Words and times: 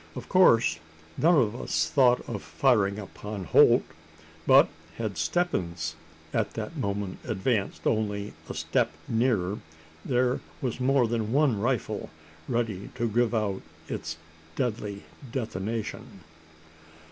Of 0.15 0.27
course, 0.27 0.79
none 1.15 1.35
of 1.35 1.55
us 1.55 1.87
thought 1.87 2.27
of 2.27 2.41
firing 2.41 2.97
upon 2.97 3.43
Holt; 3.43 3.83
but, 4.47 4.67
had 4.95 5.15
Stebbins 5.15 5.93
at 6.33 6.55
the 6.55 6.71
moment 6.75 7.19
advanced 7.23 7.85
only 7.85 8.33
a 8.49 8.55
step 8.55 8.89
nearer, 9.07 9.59
there 10.03 10.39
was 10.59 10.79
more 10.79 11.07
than 11.07 11.31
one 11.31 11.59
rifle 11.59 12.09
ready 12.47 12.89
to 12.95 13.07
give 13.07 13.35
out 13.35 13.61
its 13.89 14.17
deadly 14.55 15.03
detonation. 15.31 16.21